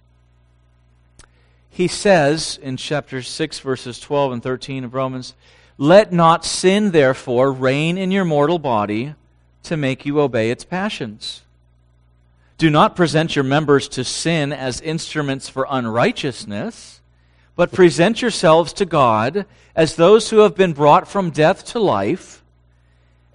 [1.72, 5.34] He says in chapter 6, verses 12 and 13 of Romans,
[5.80, 9.16] Let not sin, therefore, reign in your mortal body
[9.64, 11.42] to make you obey its passions.
[12.58, 17.02] Do not present your members to sin as instruments for unrighteousness,
[17.56, 19.46] but present yourselves to God
[19.76, 22.44] as those who have been brought from death to life,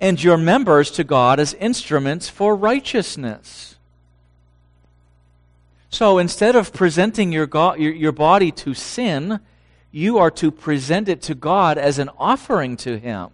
[0.00, 3.76] and your members to God as instruments for righteousness.
[5.88, 9.38] So instead of presenting your, God, your, your body to sin,
[9.92, 13.28] you are to present it to God as an offering to Him.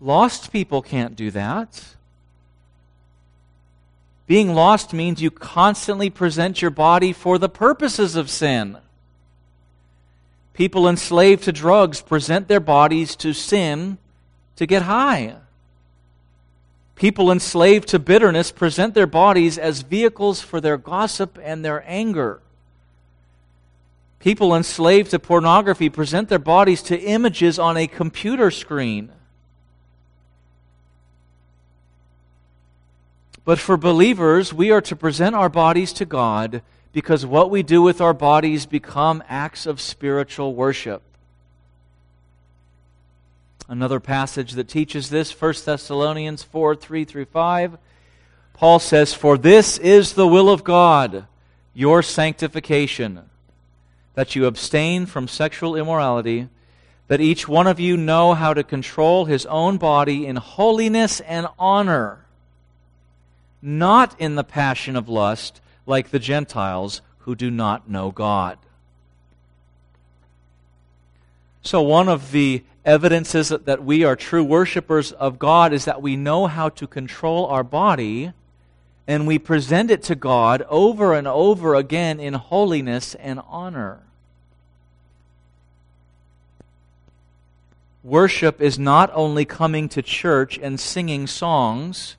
[0.00, 1.84] Lost people can't do that.
[4.26, 8.78] Being lost means you constantly present your body for the purposes of sin.
[10.54, 13.98] People enslaved to drugs present their bodies to sin
[14.56, 15.34] to get high.
[16.94, 22.40] People enslaved to bitterness present their bodies as vehicles for their gossip and their anger.
[24.18, 29.10] People enslaved to pornography present their bodies to images on a computer screen.
[33.50, 37.82] But for believers, we are to present our bodies to God because what we do
[37.82, 41.02] with our bodies become acts of spiritual worship.
[43.68, 47.76] Another passage that teaches this, 1 Thessalonians 4 3 through 5.
[48.52, 51.26] Paul says, For this is the will of God,
[51.74, 53.28] your sanctification,
[54.14, 56.48] that you abstain from sexual immorality,
[57.08, 61.48] that each one of you know how to control his own body in holiness and
[61.58, 62.26] honor
[63.62, 68.58] not in the passion of lust like the Gentiles who do not know God.
[71.62, 76.16] So, one of the evidences that we are true worshippers of God is that we
[76.16, 78.32] know how to control our body
[79.06, 84.00] and we present it to God over and over again in holiness and honor.
[88.02, 92.16] Worship is not only coming to church and singing songs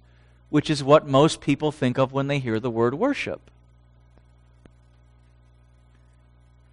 [0.51, 3.39] which is what most people think of when they hear the word worship.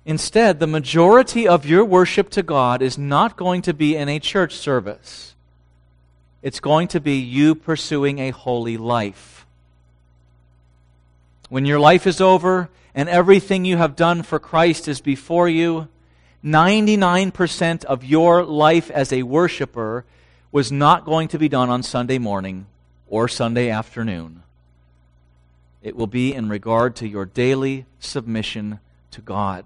[0.04, 4.18] Instead, the majority of your worship to God is not going to be in a
[4.18, 5.34] church service.
[6.42, 9.46] It's going to be you pursuing a holy life.
[11.48, 15.86] When your life is over and everything you have done for Christ is before you,
[16.44, 20.04] 99% of your life as a worshiper
[20.50, 22.66] was not going to be done on Sunday morning
[23.08, 24.42] or Sunday afternoon.
[25.82, 28.80] It will be in regard to your daily submission
[29.12, 29.64] to God.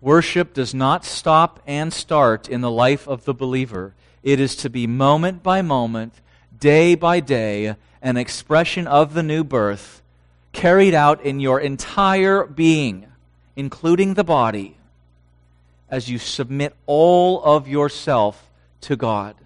[0.00, 3.94] Worship does not stop and start in the life of the believer.
[4.24, 6.14] It is to be moment by moment,
[6.58, 10.02] day by day, an expression of the new birth
[10.52, 13.06] carried out in your entire being,
[13.56, 14.76] including the body,
[15.88, 18.50] as you submit all of yourself
[18.80, 19.36] to God.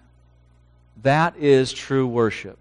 [1.03, 2.57] That is true worship.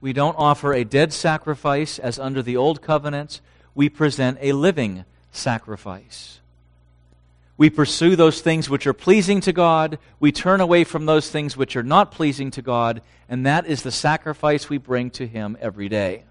[0.00, 3.40] We don't offer a dead sacrifice as under the old covenant.
[3.74, 6.40] We present a living sacrifice.
[7.56, 9.98] We pursue those things which are pleasing to God.
[10.20, 13.02] We turn away from those things which are not pleasing to God.
[13.28, 16.22] And that is the sacrifice we bring to Him every day.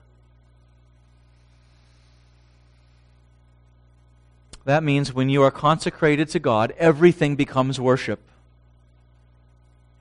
[4.68, 8.20] That means when you are consecrated to God, everything becomes worship.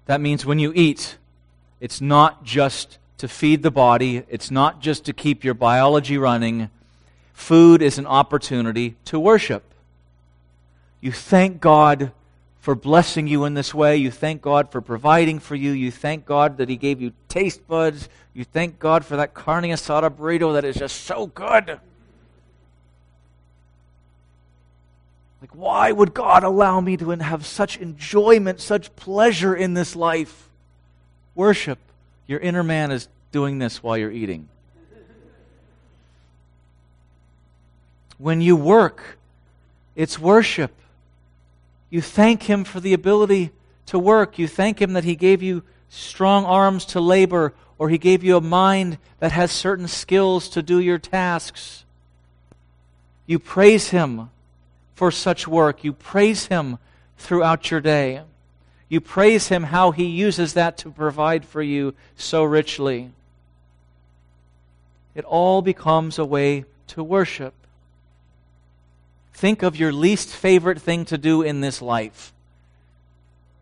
[0.07, 1.19] That means when you eat,
[1.79, 6.69] it's not just to feed the body, it's not just to keep your biology running.
[7.33, 9.62] Food is an opportunity to worship.
[11.01, 12.11] You thank God
[12.59, 13.97] for blessing you in this way.
[13.97, 15.71] You thank God for providing for you.
[15.71, 18.09] You thank God that He gave you taste buds.
[18.35, 21.79] You thank God for that carne asada burrito that is just so good.
[25.41, 30.49] Like, why would God allow me to have such enjoyment, such pleasure in this life?
[31.34, 31.78] Worship.
[32.26, 34.49] Your inner man is doing this while you're eating.
[38.18, 39.18] When you work,
[39.95, 40.72] it's worship.
[41.91, 43.51] You thank Him for the ability
[43.87, 44.39] to work.
[44.39, 48.39] You thank Him that He gave you strong arms to labor, or He gave you
[48.39, 51.84] a mind that has certain skills to do your tasks.
[53.26, 54.30] You praise Him
[54.97, 55.84] for such work.
[55.84, 56.78] You praise Him
[57.18, 58.22] throughout your day.
[58.88, 63.11] You praise Him how He uses that to provide for you so richly.
[65.14, 67.55] It all becomes a way to worship.
[69.34, 72.32] Think of your least favorite thing to do in this life.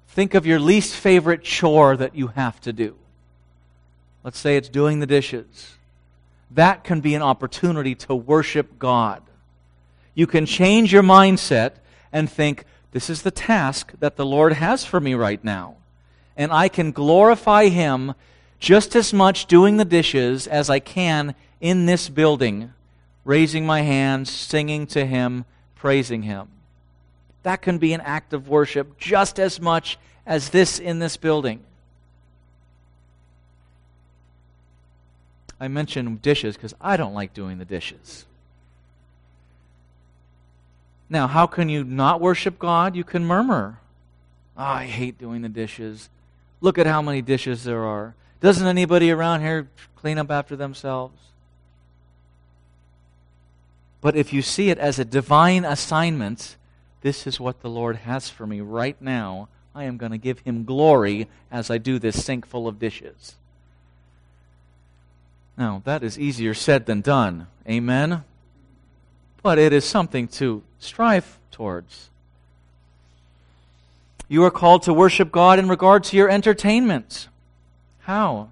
[0.09, 2.95] Think of your least favorite chore that you have to do.
[4.23, 5.75] Let's say it's doing the dishes.
[6.53, 9.21] That can be an opportunity to worship God.
[10.15, 11.73] You can change your mindset
[12.13, 15.77] and think, this is the task that the Lord has for me right now.
[16.37, 18.15] And I can glorify Him
[18.61, 22.73] just as much doing the dishes as I can in this building,
[23.25, 25.45] raising my hands, singing to Him,
[25.75, 26.49] praising Him.
[27.43, 31.61] That can be an act of worship just as much as this in this building.
[35.61, 38.25] I mention dishes because I don't like doing the dishes.
[41.15, 42.97] Now, how can you not worship God?
[42.97, 43.79] You can murmur.
[44.57, 46.09] Oh, I hate doing the dishes.
[46.61, 48.17] Look at how many dishes there are.
[48.41, 51.17] Doesn't anybody around here clean up after themselves?
[54.01, 56.57] But if you see it as a divine assignment,
[57.03, 59.49] this is what the Lord has for me right now.
[59.73, 63.37] I am going to give him glory as I do this sink full of dishes.
[65.57, 67.47] Now, that is easier said than done.
[67.69, 68.25] Amen?
[69.45, 72.09] But it is something to strive towards.
[74.27, 77.29] You are called to worship God in regard to your entertainment.
[78.01, 78.49] How?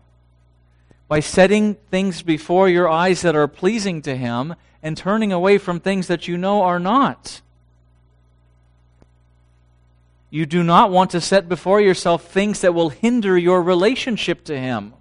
[1.08, 5.80] By setting things before your eyes that are pleasing to Him and turning away from
[5.80, 7.40] things that you know are not.
[10.28, 14.60] You do not want to set before yourself things that will hinder your relationship to
[14.60, 14.92] Him.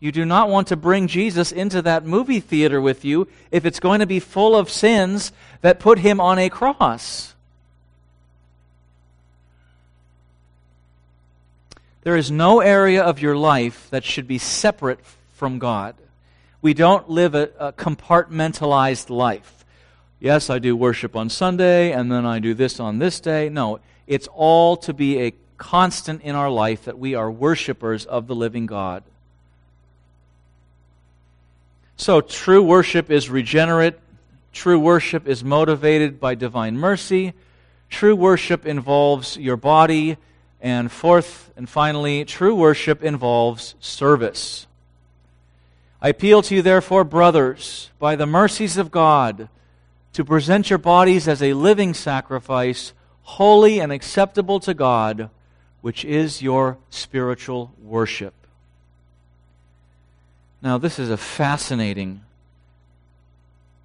[0.00, 3.80] You do not want to bring Jesus into that movie theater with you if it's
[3.80, 5.30] going to be full of sins
[5.60, 7.34] that put him on a cross.
[12.02, 15.00] There is no area of your life that should be separate
[15.34, 15.94] from God.
[16.62, 19.66] We don't live a, a, compartmentalized life.
[20.18, 23.50] Yes, I do worship on Sunday, and then I do this on this day.
[23.50, 28.26] No, it's all to be a constant in our life that we are worshipers of
[28.26, 29.02] the living God.
[32.00, 33.94] So, true worship is regenerate.
[34.54, 37.34] True worship is motivated by divine mercy.
[37.90, 40.16] True worship involves your body.
[40.62, 44.66] And fourth and finally, true worship involves service.
[46.00, 49.50] I appeal to you, therefore, brothers, by the mercies of God,
[50.14, 52.94] to present your bodies as a living sacrifice,
[53.24, 55.28] holy and acceptable to God,
[55.82, 58.39] which is your spiritual worship.
[60.62, 62.20] Now, this is a fascinating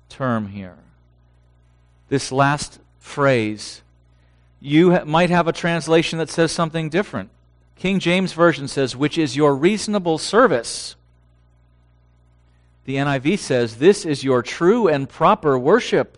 [0.10, 0.78] term here.
[2.10, 3.82] This last phrase,
[4.60, 7.30] you ha- might have a translation that says something different.
[7.78, 10.96] King James Version says, which is your reasonable service.
[12.86, 16.18] The NIV says, this is your true and proper worship.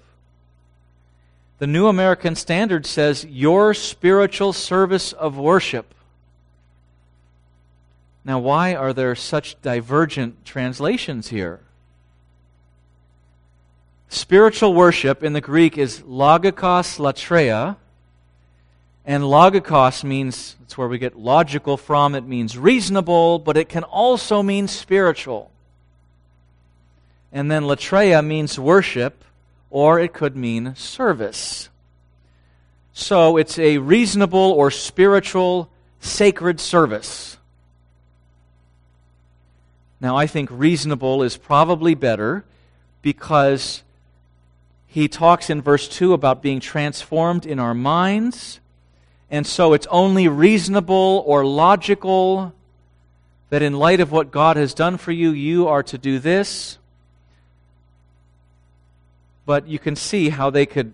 [1.60, 5.94] The New American Standard says, your spiritual service of worship.
[8.28, 11.62] Now, why are there such divergent translations here?
[14.10, 17.78] Spiritual worship in the Greek is logikos latreia.
[19.06, 22.16] And logikos means, that's where we get logical from.
[22.16, 25.50] It means reasonable, but it can also mean spiritual.
[27.32, 29.24] And then latreia means worship,
[29.70, 31.70] or it could mean service.
[32.92, 35.70] So it's a reasonable or spiritual
[36.02, 37.37] sacred service.
[40.00, 42.46] Now, I think reasonable is probably better
[43.02, 43.84] because
[44.86, 48.60] he talks in verse 2 about being transformed in our minds.
[49.30, 52.54] And so it's only reasonable or logical
[53.50, 56.78] that in light of what God has done for you, you are to do this.
[59.46, 60.94] But you can see how they could,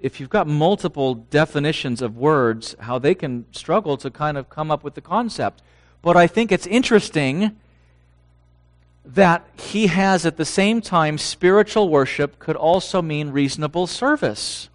[0.00, 4.70] if you've got multiple definitions of words, how they can struggle to kind of come
[4.70, 5.62] up with the concept.
[6.02, 7.56] But I think it's interesting
[9.14, 14.68] that he has at the same time spiritual worship could also mean reasonable service.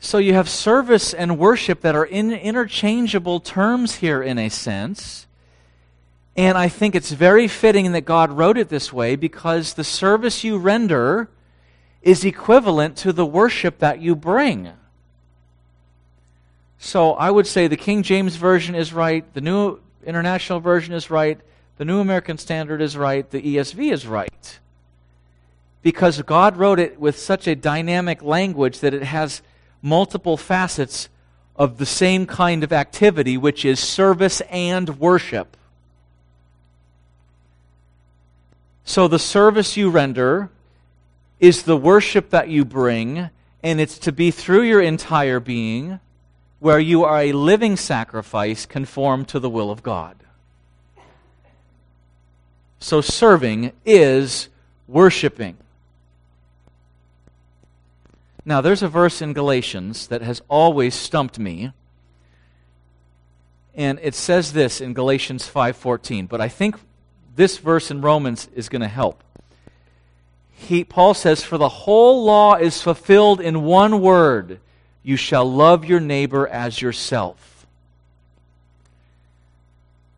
[0.00, 5.26] So you have service and worship that are in interchangeable terms here in a sense.
[6.36, 10.42] And I think it's very fitting that God wrote it this way because the service
[10.42, 11.28] you render
[12.02, 14.70] is equivalent to the worship that you bring.
[16.78, 21.10] So I would say the King James Version is right, the New International Version is
[21.10, 21.38] right,
[21.76, 24.58] the New American Standard is right, the ESV is right.
[25.82, 29.42] because God wrote it with such a dynamic language that it has
[29.80, 31.08] multiple facets
[31.56, 35.56] of the same kind of activity, which is service and worship.
[38.84, 40.50] So the service you render
[41.40, 43.30] is the worship that you bring,
[43.62, 46.00] and it's to be through your entire being,
[46.60, 50.16] where you are a living sacrifice conformed to the will of God.
[52.80, 54.48] So serving is
[54.86, 55.56] worshiping.
[58.44, 61.72] Now, there's a verse in Galatians that has always stumped me.
[63.74, 66.76] And it says this in Galatians 5:14, but I think
[67.36, 69.22] this verse in Romans is going to help.
[70.50, 74.60] He, Paul says, For the whole law is fulfilled in one word
[75.08, 77.66] you shall love your neighbor as yourself.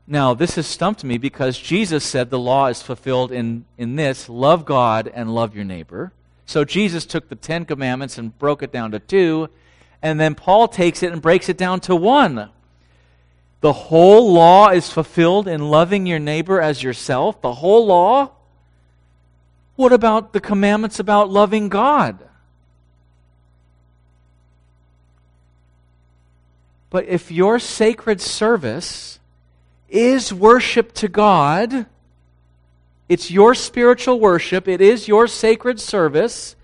[0.05, 4.29] Now, this has stumped me because Jesus said the law is fulfilled in, in this
[4.29, 6.11] love God and love your neighbor.
[6.45, 9.49] So Jesus took the Ten Commandments and broke it down to two,
[10.03, 12.51] and then Paul takes it and breaks it down to one.
[13.61, 17.41] The whole law is fulfilled in loving your neighbor as yourself.
[17.43, 18.33] The whole law?
[19.77, 22.27] What about the commandments about loving God?
[26.91, 29.21] But if your sacred service
[29.89, 31.87] is worship to God,
[33.09, 36.57] it's your spiritual worship, it is your sacred service,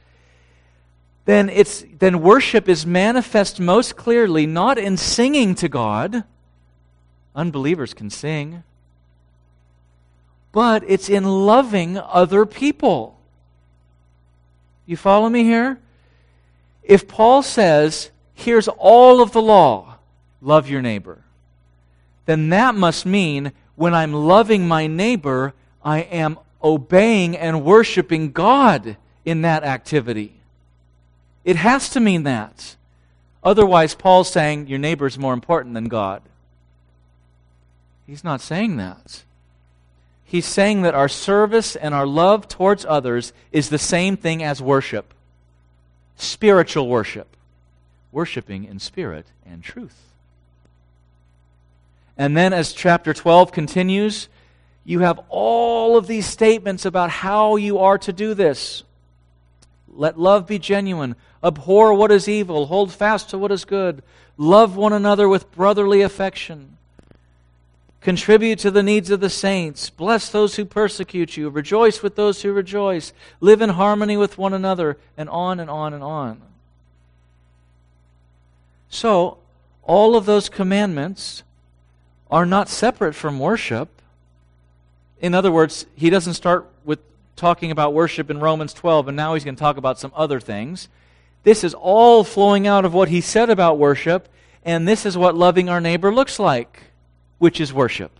[1.25, 6.23] then, it's, then worship is manifest most clearly not in singing to God,
[7.35, 8.63] unbelievers can sing,
[10.53, 13.19] but it's in loving other people.
[14.87, 15.81] You follow me here?
[16.85, 19.96] If Paul says, here's all of the law,
[20.41, 21.19] love your neighbor,
[22.27, 28.97] then that must mean when I'm loving my neighbor, I am obeying and worshiping God
[29.25, 30.33] in that activity.
[31.45, 32.75] It has to mean that.
[33.45, 36.23] Otherwise, Paul's saying your neighbor is more important than God.
[38.07, 39.23] He's not saying that.
[40.25, 44.61] He's saying that our service and our love towards others is the same thing as
[44.61, 45.13] worship
[46.19, 47.29] spiritual worship,
[48.11, 50.06] worshiping in spirit and truth.
[52.17, 54.29] And then, as chapter 12 continues,
[54.85, 58.85] you have all of these statements about how you are to do this.
[59.89, 61.17] Let love be genuine.
[61.43, 62.67] Abhor what is evil.
[62.67, 64.03] Hold fast to what is good.
[64.37, 66.77] Love one another with brotherly affection.
[68.01, 69.91] Contribute to the needs of the saints.
[69.91, 71.49] Bless those who persecute you.
[71.49, 73.13] Rejoice with those who rejoice.
[73.41, 74.97] Live in harmony with one another.
[75.17, 76.41] And on and on and on.
[78.89, 79.39] So,
[79.83, 81.43] all of those commandments
[82.31, 83.97] are not separate from worship
[85.21, 86.99] in other words, he doesn't start with
[87.37, 90.41] talking about worship in Romans 12, and now he's going to talk about some other
[90.41, 90.89] things.
[91.43, 94.29] This is all flowing out of what he said about worship,
[94.65, 96.83] and this is what loving our neighbor looks like,
[97.39, 98.13] which is worship.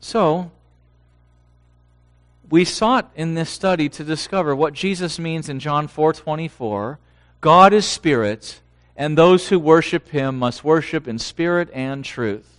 [0.00, 0.50] So,
[2.50, 6.98] we sought in this study to discover what Jesus means in John 4:24,
[7.40, 8.60] God is spirit,
[8.96, 12.54] and those who worship him must worship in spirit and truth.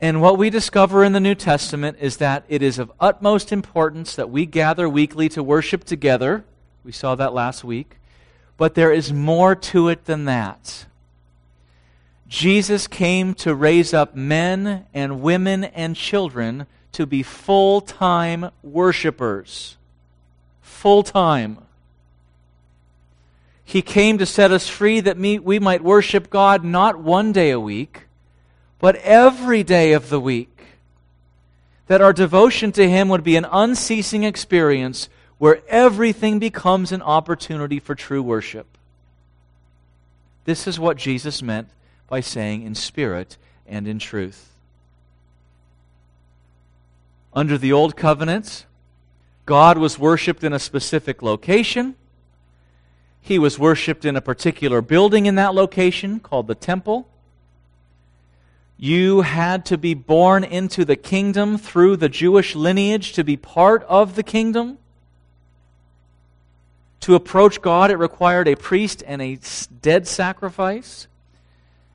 [0.00, 4.14] And what we discover in the New Testament is that it is of utmost importance
[4.16, 6.44] that we gather weekly to worship together.
[6.84, 7.96] We saw that last week.
[8.58, 10.86] But there is more to it than that.
[12.28, 19.76] Jesus came to raise up men and women and children to be full time worshipers.
[20.60, 21.58] Full time.
[23.66, 27.60] He came to set us free that we might worship God not one day a
[27.60, 28.06] week
[28.78, 30.50] but every day of the week.
[31.86, 35.08] That our devotion to Him would be an unceasing experience
[35.38, 38.66] where everything becomes an opportunity for true worship.
[40.44, 41.68] This is what Jesus meant
[42.08, 43.36] by saying in spirit
[43.66, 44.50] and in truth.
[47.32, 48.64] Under the Old Covenant,
[49.44, 51.94] God was worshiped in a specific location.
[53.26, 57.08] He was worshiped in a particular building in that location called the temple.
[58.78, 63.82] You had to be born into the kingdom through the Jewish lineage to be part
[63.88, 64.78] of the kingdom.
[67.00, 69.40] To approach God, it required a priest and a
[69.82, 71.08] dead sacrifice.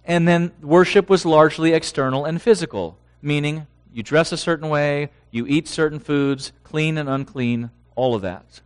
[0.04, 5.48] And then worship was largely external and physical, meaning you dress a certain way, you
[5.48, 8.60] eat certain foods, clean and unclean, all of that.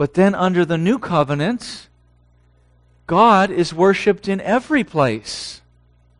[0.00, 1.90] But then under the new covenant,
[3.06, 5.60] God is worshiped in every place.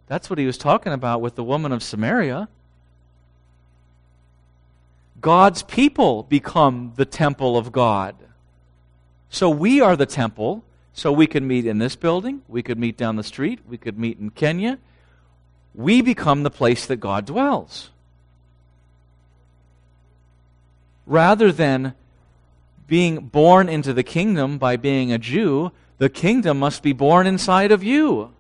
[0.06, 2.50] That's what he was talking about with the woman of Samaria.
[5.22, 8.16] God's people become the temple of God.
[9.30, 10.62] So we are the temple.
[10.92, 13.98] So we could meet in this building, we could meet down the street, we could
[13.98, 14.78] meet in Kenya.
[15.74, 17.88] We become the place that God dwells.
[21.06, 21.94] Rather than
[22.90, 27.70] being born into the kingdom by being a Jew, the kingdom must be born inside
[27.70, 28.32] of you.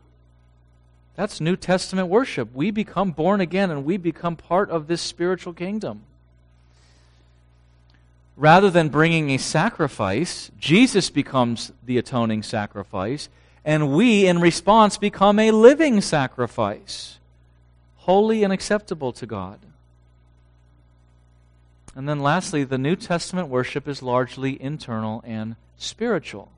[1.14, 2.52] That's New Testament worship.
[2.52, 6.02] We become born again and we become part of this spiritual kingdom.
[8.36, 13.28] Rather than bringing a sacrifice, Jesus becomes the atoning sacrifice,
[13.64, 17.20] and we, in response, become a living sacrifice,
[17.98, 19.60] holy and acceptable to God.
[21.94, 26.50] And then, lastly, the New Testament worship is largely internal and spiritual.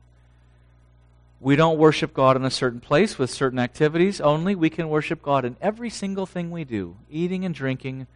[1.39, 4.55] We don't worship God in a certain place with certain activities only.
[4.55, 8.07] We can worship God in every single thing we do eating and drinking,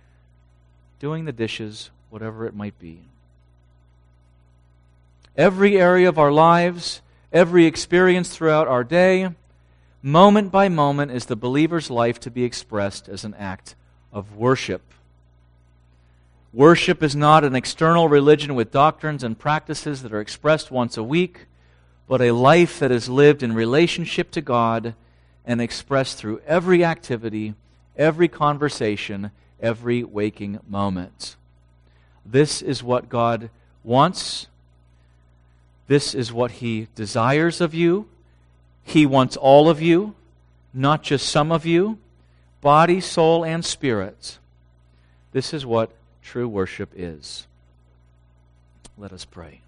[0.99, 3.01] doing the dishes, whatever it might be.
[5.36, 7.01] Every area of our lives,
[7.34, 9.30] every experience throughout our day,
[10.01, 13.76] moment by moment, is the believer's life to be expressed as an act
[14.13, 14.82] of worship.
[16.53, 21.03] Worship is not an external religion with doctrines and practices that are expressed once a
[21.03, 21.47] week
[22.07, 24.95] but a life that is lived in relationship to God
[25.45, 27.53] and expressed through every activity,
[27.97, 29.31] every conversation,
[29.61, 31.35] every waking moment.
[32.25, 33.49] This is what God
[33.83, 34.47] wants.
[35.87, 38.07] This is what He desires of you.
[38.83, 40.15] He wants all of you,
[40.73, 41.97] not just some of you,
[42.61, 44.37] body, soul, and spirit.
[45.33, 45.91] This is what
[46.28, 47.47] true worship is.
[48.97, 49.61] Let us pray.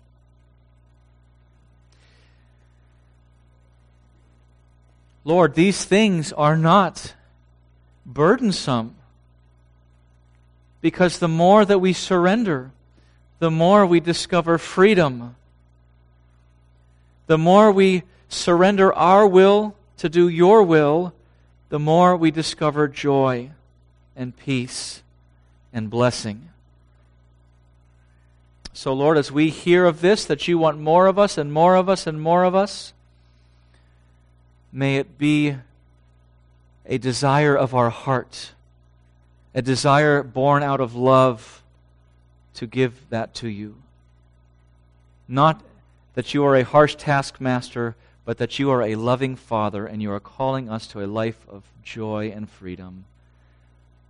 [5.23, 7.13] Lord, these things are not
[8.05, 8.95] burdensome.
[10.81, 12.71] Because the more that we surrender,
[13.39, 15.37] the more we discover freedom.
[17.27, 21.13] The more we surrender our will to do your will,
[21.69, 23.51] the more we discover joy
[24.13, 25.03] and peace
[25.73, 26.49] and blessing.
[28.73, 31.75] So, Lord, as we hear of this, that you want more of us and more
[31.75, 32.93] of us and more of us,
[34.71, 35.55] May it be
[36.85, 38.51] a desire of our heart,
[39.55, 41.63] a desire born out of love
[42.55, 43.75] to give that to you.
[45.27, 45.61] Not
[46.13, 47.95] that you are a harsh taskmaster,
[48.25, 51.45] but that you are a loving Father and you are calling us to a life
[51.49, 53.05] of joy and freedom.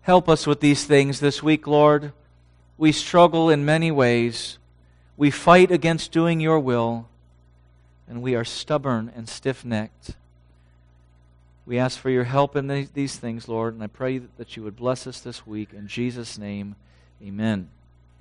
[0.01, 2.13] Help us with these things this week, Lord.
[2.77, 4.57] We struggle in many ways.
[5.17, 7.07] We fight against doing your will,
[8.07, 10.11] and we are stubborn and stiff necked.
[11.65, 14.75] We ask for your help in these things, Lord, and I pray that you would
[14.75, 15.73] bless us this week.
[15.73, 16.75] In Jesus' name,
[17.21, 17.69] amen.